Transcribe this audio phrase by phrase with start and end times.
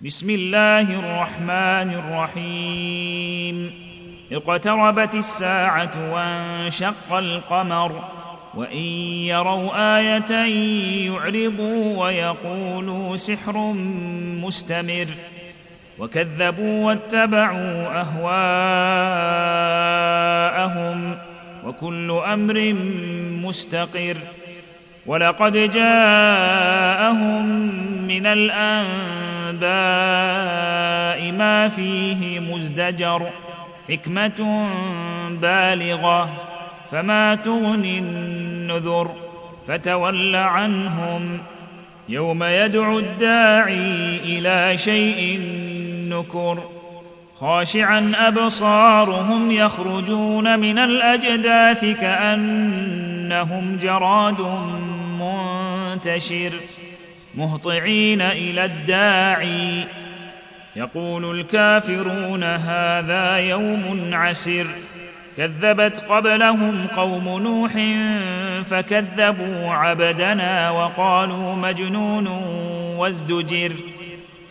[0.00, 3.72] بسم الله الرحمن الرحيم.
[4.32, 8.02] اقتربت الساعة وانشق القمر
[8.54, 8.86] وإن
[9.30, 10.32] يروا آية
[11.06, 13.72] يعرضوا ويقولوا سحر
[14.42, 15.06] مستمر.
[15.98, 18.00] وكذبوا واتبعوا
[20.64, 21.18] أهواءهم
[21.64, 22.72] وكل أمر
[23.48, 24.16] مستقر.
[25.06, 27.46] ولقد جاءهم
[28.06, 29.23] من الانباء
[31.32, 33.30] ما فيه مزدجر
[33.88, 34.68] حكمة
[35.30, 36.30] بالغة
[36.90, 39.14] فما تغني النذر
[39.68, 41.38] فتول عنهم.
[42.08, 45.40] يوم يدعو الداعي إلى شيء
[46.08, 46.62] نكر
[47.36, 54.40] خاشعا أبصارهم يخرجون من الأجداث كأنهم جراد
[55.20, 56.52] منتشر.
[57.36, 59.86] مهطعين إلى الداعي.
[60.76, 64.66] يقول الكافرون هذا يوم عسر.
[65.36, 67.72] كذبت قبلهم قوم نوح
[68.70, 72.26] فكذبوا عبدنا وقالوا مجنون
[72.96, 73.72] وازدجر.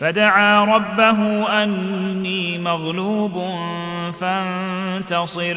[0.00, 3.44] فدعا ربه أني مغلوب
[4.20, 5.56] فانتصر.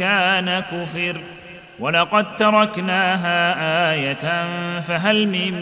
[0.00, 1.20] كان كفر
[1.78, 4.46] ولقد تركناها آية
[4.80, 5.54] فهل من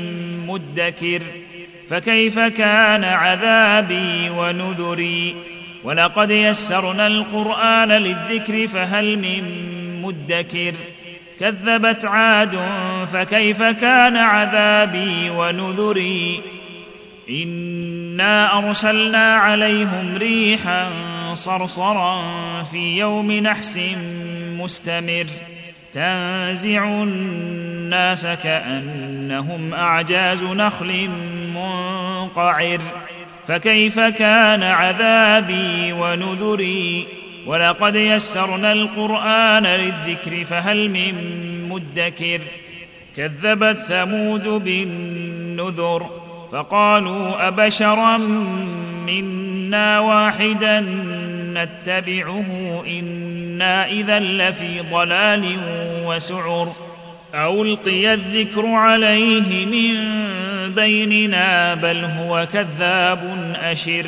[0.47, 1.23] مدكر
[1.89, 5.37] فكيف كان عذابي ونذري
[5.85, 9.43] ولقد يسرنا القرآن للذكر فهل من
[10.03, 10.75] مدكر
[11.41, 12.59] كذبت عاد
[13.13, 16.41] فكيف كان عذابي ونذري
[17.31, 20.91] إنا أرسلنا عليهم ريحا
[21.35, 22.23] صرصرا
[22.63, 23.81] في يوم نحس
[24.59, 25.27] مستمر
[25.93, 31.09] تنزع الناس كأنهم أعجاز نخل
[31.55, 32.81] منقعر.
[33.49, 37.07] فكيف كان عذابي ونذري؟
[37.47, 41.15] ولقد يسرنا القرآن للذكر فهل من
[41.69, 42.41] مدكر؟
[43.17, 46.07] كذبت ثمود بالنذر
[46.53, 48.17] فقالوا أبشرا
[49.07, 50.81] منا واحدا
[51.65, 55.45] نتبعه إنا إذا لفي ضلال
[56.05, 56.73] وسعر.
[57.35, 59.95] ألقي الذكر عليه من
[60.75, 64.07] بيننا بل هو كذاب أشر.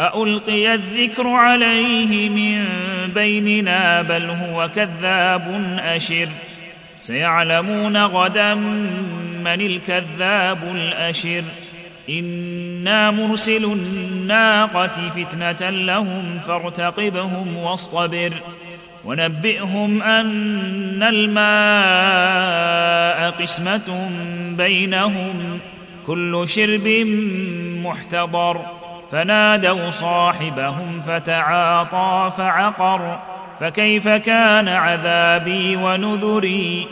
[0.00, 2.64] ألقي الذكر عليه من
[3.14, 6.28] بيننا بل هو كذاب أشر.
[7.00, 11.42] سيعلمون غدا من الكذاب الأشر.
[12.08, 18.32] أنا مرسل الناقه فتنه لهم فارتقبهم واصطبر
[19.04, 21.42] ونبئهم ان الماء
[23.30, 24.10] قسمه
[24.56, 25.58] بينهم
[26.06, 26.88] كل شرب
[27.84, 28.60] محتضر
[29.12, 33.18] فنادوا صاحبهم فتعاطى فعقر
[33.60, 36.86] فكيف كان عذابي ونذري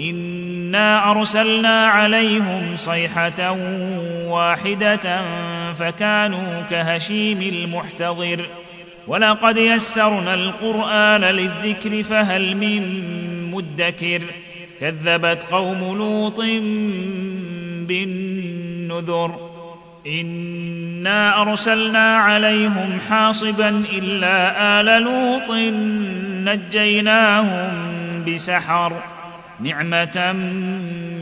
[0.00, 3.56] انا ارسلنا عليهم صيحه
[4.26, 5.22] واحدة
[5.72, 8.46] فكانوا كهشيم المحتضر.
[9.06, 12.82] ولقد يسرنا القرآن للذكر فهل من
[13.50, 14.22] مدكر؟
[14.80, 16.40] كذبت قوم لوط
[17.86, 19.50] بالنذر.
[20.06, 25.50] إنا أرسلنا عليهم حاصبا إلا آل لوط
[26.54, 27.70] نجيناهم
[28.24, 28.92] بسحر.
[29.60, 30.32] نعمة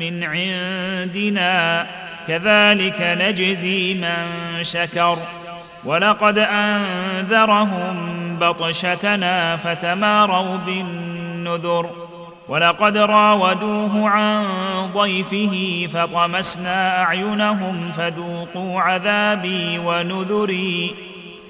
[0.00, 1.86] من عندنا.
[2.28, 4.24] كذلك نجزي من
[4.64, 5.18] شكر.
[5.84, 7.97] ولقد أنذرهم
[8.41, 11.91] بطشتنا فتماروا بالنذر.
[12.48, 14.44] ولقد راودوه عن
[14.94, 20.94] ضيفه فطمسنا أعينهم فذوقوا عذابي ونذري.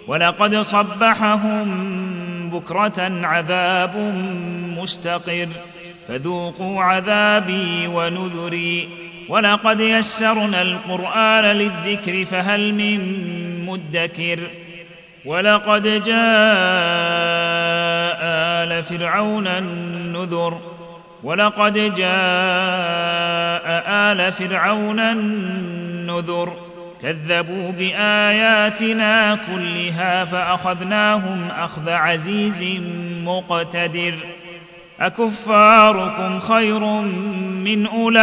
[0.06, 3.97] ولقد صبحهم بكرة عذاب
[4.79, 5.49] مستقر
[6.09, 9.04] فذوقوا عذابي ونذري.
[9.29, 13.00] ولقد يسرنا القرآن للذكر فهل من
[13.67, 14.41] مدكر
[15.25, 16.15] ولقد جاء
[18.65, 20.61] آل فرعون النذر
[21.23, 22.05] ولقد جاء
[23.88, 26.53] آل فرعون النذر
[27.03, 32.81] كذبوا بآياتنا كلها فأخذناهم أخذ عزيز
[33.25, 34.15] مقتدر
[35.06, 36.85] أكفاركم خير
[37.65, 38.15] من أولئكم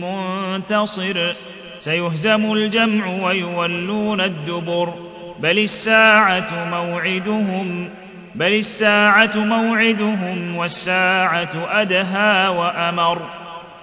[0.00, 1.32] منتصر
[1.78, 4.94] سيهزم الجمع ويولون الدبر
[5.40, 7.88] بل الساعة موعدهم
[8.34, 13.39] بل الساعة موعدهم والساعة أدهى وأمر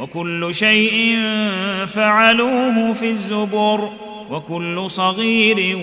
[0.00, 1.18] وكل شيء
[1.86, 3.88] فعلوه في الزبر
[4.30, 5.78] وكل صغير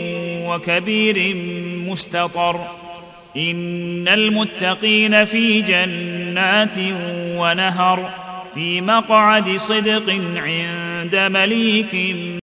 [0.48, 1.36] وكبير
[1.90, 2.60] مستطر.
[3.38, 6.76] إن المتقين في جنات
[7.38, 8.10] ونهر
[8.54, 12.16] في مقعد صدق عند مليك